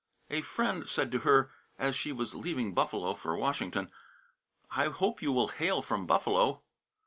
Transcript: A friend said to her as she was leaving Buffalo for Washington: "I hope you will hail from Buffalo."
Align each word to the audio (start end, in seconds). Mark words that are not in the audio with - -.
A 0.31 0.41
friend 0.41 0.89
said 0.89 1.11
to 1.11 1.19
her 1.19 1.51
as 1.77 1.95
she 1.95 2.11
was 2.11 2.33
leaving 2.33 2.73
Buffalo 2.73 3.13
for 3.13 3.37
Washington: 3.37 3.91
"I 4.71 4.85
hope 4.87 5.21
you 5.21 5.31
will 5.31 5.49
hail 5.49 5.83
from 5.83 6.07
Buffalo." 6.07 6.63